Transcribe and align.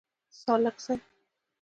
سالک 0.39 0.77
صیب. 0.85 0.99